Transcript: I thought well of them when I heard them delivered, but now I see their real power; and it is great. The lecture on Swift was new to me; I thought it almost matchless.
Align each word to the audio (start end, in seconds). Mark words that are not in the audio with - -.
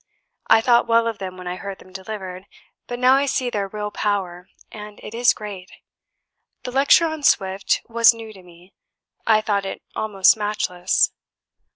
I 0.47 0.61
thought 0.61 0.87
well 0.87 1.05
of 1.07 1.19
them 1.19 1.37
when 1.37 1.45
I 1.47 1.57
heard 1.57 1.77
them 1.77 1.93
delivered, 1.93 2.47
but 2.87 2.97
now 2.97 3.13
I 3.13 3.27
see 3.27 3.51
their 3.51 3.67
real 3.67 3.91
power; 3.91 4.49
and 4.71 4.99
it 5.03 5.13
is 5.13 5.31
great. 5.31 5.69
The 6.63 6.71
lecture 6.71 7.05
on 7.05 7.21
Swift 7.21 7.83
was 7.87 8.11
new 8.11 8.33
to 8.33 8.41
me; 8.41 8.73
I 9.27 9.41
thought 9.41 9.63
it 9.63 9.83
almost 9.95 10.35
matchless. 10.35 11.11